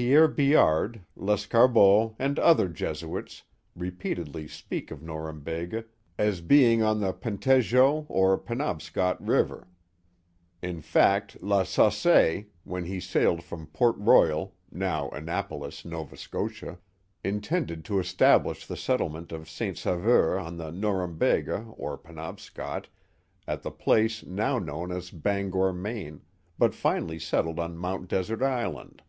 Pierre 0.00 0.28
Biard, 0.28 1.00
Lescarbot, 1.16 2.14
and 2.20 2.38
other 2.38 2.68
Jesuits, 2.68 3.42
repeatedly 3.74 4.46
speak 4.46 4.92
of 4.92 5.00
Norumbega 5.02 5.86
as 6.16 6.40
being 6.40 6.84
on 6.84 7.00
the 7.00 7.12
Pentegoet 7.12 8.06
or 8.08 8.38
Penobscot 8.38 9.20
River. 9.20 9.66
In 10.62 10.80
fact, 10.82 11.42
La 11.42 11.64
Saussaye, 11.64 12.46
when 12.62 12.84
he 12.84 13.00
sailed 13.00 13.42
from 13.42 13.66
Port 13.66 13.96
Royal 13.98 14.54
(now 14.70 15.10
Annapolis, 15.10 15.84
Nova 15.84 16.16
Scotia), 16.16 16.78
intended 17.24 17.84
to 17.86 17.98
establish 17.98 18.66
the 18.66 18.76
settle 18.76 19.08
ment 19.08 19.32
of 19.32 19.50
St. 19.50 19.76
Sauveur 19.76 20.38
on 20.38 20.58
the 20.58 20.70
Norumbega 20.70 21.74
or 21.76 21.98
Penobscot, 21.98 22.86
at 23.48 23.62
the 23.64 23.72
place 23.72 24.24
now 24.24 24.60
known 24.60 24.92
as 24.92 25.10
Bangor, 25.10 25.72
Maine, 25.72 26.20
but 26.56 26.72
finally 26.72 27.18
settled 27.18 27.58
on 27.58 27.76
Mount 27.76 28.06
Desert 28.06 28.42
Island. 28.44 29.02